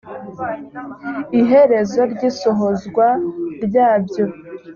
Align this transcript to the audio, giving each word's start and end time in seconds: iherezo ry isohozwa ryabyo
iherezo 1.39 1.99
ry 2.11 2.21
isohozwa 2.29 3.05
ryabyo 3.65 4.25